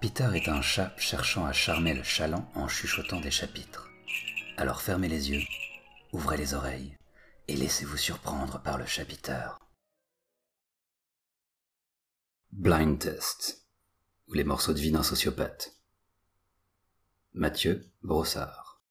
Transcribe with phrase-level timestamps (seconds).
[0.00, 3.90] Peter est un chat cherchant à charmer le chaland en chuchotant des chapitres.
[4.56, 5.42] Alors fermez les yeux,
[6.12, 6.96] ouvrez les oreilles
[7.48, 9.58] et laissez-vous surprendre par le chapiteur.
[12.52, 13.66] Blind Test,
[14.28, 15.74] ou les morceaux de vie d'un sociopathe.
[17.32, 18.82] Mathieu Brossard.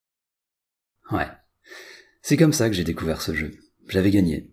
[1.12, 1.32] Ouais,
[2.22, 3.58] c'est comme ça que j'ai découvert ce jeu.
[3.88, 4.53] J'avais gagné.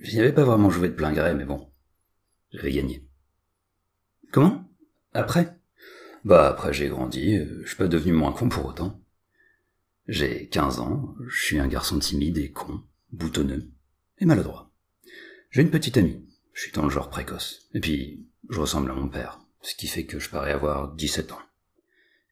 [0.00, 1.68] J'y avais pas vraiment joué de plein gré, mais bon,
[2.52, 3.06] j'avais gagné.
[4.32, 4.68] Comment?
[5.12, 5.58] Après?
[6.24, 9.00] Bah après j'ai grandi, euh, je suis pas devenu moins con pour autant.
[10.08, 13.70] J'ai 15 ans, je suis un garçon timide et con, boutonneux
[14.18, 14.70] et maladroit.
[15.50, 18.94] J'ai une petite amie, je suis dans le genre précoce, et puis je ressemble à
[18.94, 21.42] mon père, ce qui fait que je parais avoir 17 ans.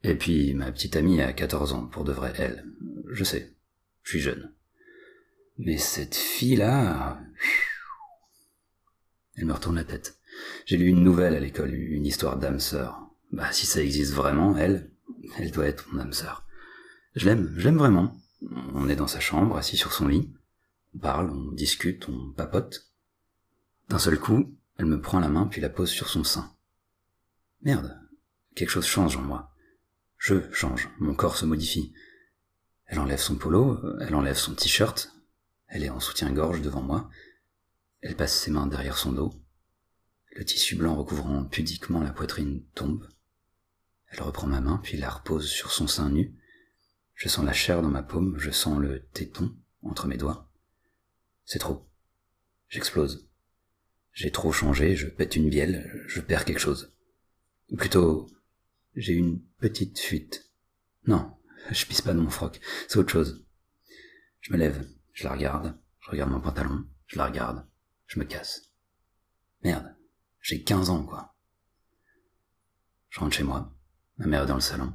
[0.03, 2.65] Et puis ma petite amie a 14 ans, pour de vrai, elle.
[3.11, 3.55] Je sais,
[4.03, 4.53] je suis jeune.
[5.59, 7.21] Mais cette fille-là...
[9.37, 10.19] Elle me retourne la tête.
[10.67, 13.09] J'ai lu une nouvelle à l'école, une histoire d'âme sœur.
[13.33, 14.91] Bah si ça existe vraiment, elle,
[15.39, 16.45] elle doit être mon âme sœur.
[17.15, 18.15] Je l'aime, je l'aime vraiment.
[18.75, 20.33] On est dans sa chambre, assis sur son lit.
[20.95, 22.93] On parle, on discute, on papote.
[23.89, 26.55] D'un seul coup, elle me prend la main puis la pose sur son sein.
[27.63, 27.99] Merde,
[28.55, 29.51] quelque chose change en moi.
[30.19, 31.93] Je change, mon corps se modifie.
[32.87, 35.15] Elle enlève son polo, elle enlève son t-shirt,
[35.73, 37.11] elle est en soutien-gorge devant moi,
[38.03, 39.33] elle passe ses mains derrière son dos,
[40.37, 43.09] le tissu blanc recouvrant pudiquement la poitrine tombe,
[44.09, 46.37] elle reprend ma main puis la repose sur son sein nu,
[47.15, 50.51] je sens la chair dans ma paume, je sens le téton entre mes doigts.
[51.47, 51.89] C'est trop.
[52.69, 53.29] J'explose.
[54.13, 56.95] J'ai trop changé, je pète une bielle, je perds quelque chose.
[57.71, 58.29] Ou plutôt,
[58.95, 60.51] j'ai une petite fuite.
[61.07, 61.35] Non,
[61.71, 63.47] je pisse pas dans mon froc, c'est autre chose.
[64.41, 67.67] Je me lève, je la regarde, je regarde mon pantalon, je la regarde,
[68.07, 68.73] je me casse.
[69.63, 69.95] Merde,
[70.41, 71.35] j'ai 15 ans, quoi.
[73.11, 73.73] Je rentre chez moi,
[74.17, 74.93] ma mère est dans le salon.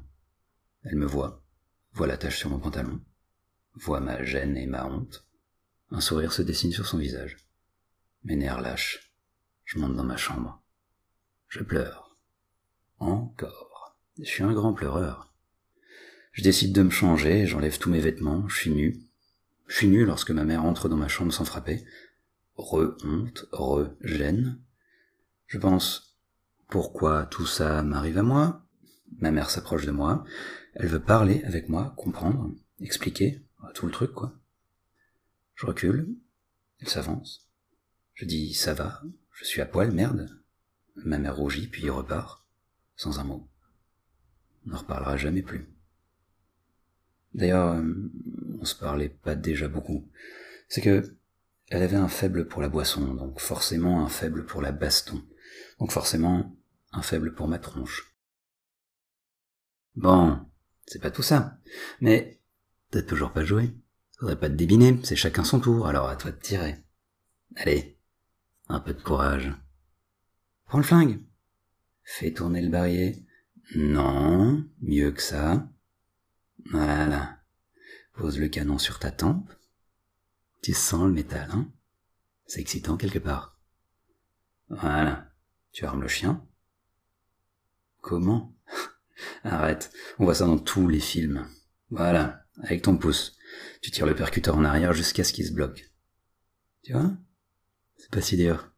[0.84, 1.44] Elle me voit,
[1.94, 3.02] voit la tache sur mon pantalon,
[3.74, 5.26] voit ma gêne et ma honte.
[5.92, 7.38] Un sourire se dessine sur son visage.
[8.24, 9.14] Mes nerfs lâchent.
[9.64, 10.62] Je monte dans ma chambre.
[11.48, 12.18] Je pleure.
[13.00, 13.98] Encore.
[14.18, 15.34] Je suis un grand pleureur.
[16.32, 19.07] Je décide de me changer, j'enlève tous mes vêtements, je suis nu.
[19.68, 21.86] Je suis nu lorsque ma mère entre dans ma chambre sans frapper.
[22.56, 24.60] Re-honte, re-gêne.
[25.46, 26.18] Je pense,
[26.68, 28.66] pourquoi tout ça m'arrive à moi?
[29.20, 30.26] Ma mère s'approche de moi,
[30.74, 33.42] elle veut parler avec moi, comprendre, expliquer,
[33.74, 34.34] tout le truc, quoi.
[35.56, 36.16] Je recule,
[36.80, 37.50] elle s'avance.
[38.14, 39.02] Je dis ça va,
[39.32, 40.30] je suis à poil, merde.
[40.96, 42.46] Ma mère rougit, puis repart,
[42.96, 43.48] sans un mot.
[44.66, 45.70] On n'en reparlera jamais plus.
[47.34, 48.12] D'ailleurs, euh,
[48.60, 50.10] on se parlait pas déjà beaucoup.
[50.68, 51.18] C'est que
[51.70, 55.22] elle avait un faible pour la boisson, donc forcément un faible pour la baston,
[55.80, 56.56] donc forcément
[56.94, 58.16] un faible pour ma tronche.
[59.96, 60.40] Bon,
[60.86, 61.58] c'est pas tout ça,
[62.00, 62.40] mais
[62.92, 63.74] t'as toujours pas joué.
[64.20, 66.78] Faudrait pas te débiner, c'est chacun son tour, alors à toi de tirer.
[67.56, 67.98] Allez,
[68.70, 69.52] un peu de courage.
[70.66, 71.20] Prends le flingue.
[72.04, 73.24] Fais tourner le barillet.
[73.76, 75.70] Non, mieux que ça.
[76.72, 77.37] Voilà.
[78.18, 79.54] Pose le canon sur ta tempe.
[80.64, 81.70] Tu sens le métal, hein
[82.48, 83.60] C'est excitant quelque part.
[84.70, 85.32] Voilà.
[85.72, 86.44] Tu armes le chien.
[88.02, 88.56] Comment?
[89.44, 89.92] Arrête.
[90.18, 91.48] On voit ça dans tous les films.
[91.92, 92.44] Voilà.
[92.64, 93.38] Avec ton pouce.
[93.84, 95.92] Tu tires le percuteur en arrière jusqu'à ce qu'il se bloque.
[96.82, 97.12] Tu vois?
[97.98, 98.72] C'est pas si dur.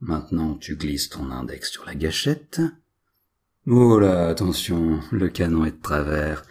[0.00, 2.60] Maintenant, tu glisses ton index sur la gâchette.
[3.66, 6.44] Oh là, attention, le canon est de travers.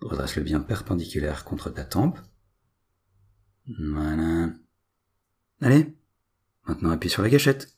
[0.00, 2.18] Redresse-le bien perpendiculaire contre ta tempe.
[3.78, 4.50] Voilà.
[5.60, 5.94] Allez.
[6.66, 7.76] Maintenant appuie sur la gâchette.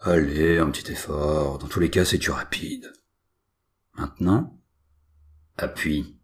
[0.00, 1.58] Allez, un petit effort.
[1.58, 2.92] Dans tous les cas, c'est du rapide.
[3.94, 4.58] Maintenant,
[5.56, 6.16] appuie.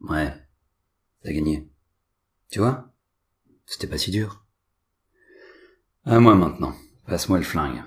[0.00, 0.34] Ouais,
[1.22, 1.70] t'as gagné.
[2.48, 2.92] Tu vois?
[3.66, 4.44] C'était pas si dur.
[6.04, 6.74] À moi maintenant.
[7.06, 7.82] Passe-moi le flingue.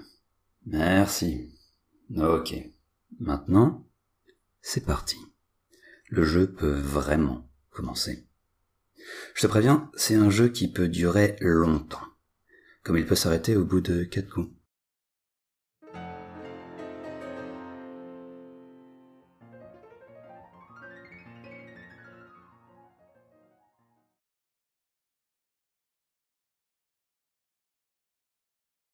[0.66, 1.50] Merci.
[2.16, 2.73] Ok.
[3.19, 3.88] Maintenant,
[4.62, 5.18] c'est parti.
[6.10, 8.27] Le jeu peut vraiment commencer.
[9.36, 12.07] Je te préviens, c'est un jeu qui peut durer longtemps,
[12.83, 14.50] comme il peut s'arrêter au bout de quatre coups.